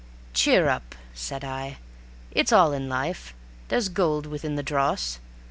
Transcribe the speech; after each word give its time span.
"Cheer 0.33 0.67
up," 0.67 0.95
said 1.13 1.43
I; 1.43 1.77
"it's 2.31 2.51
all 2.51 2.73
in 2.73 2.89
life. 2.89 3.35
There's 3.67 3.87
gold 3.87 4.25
within 4.25 4.55
the 4.55 4.63
dross. 4.63 5.19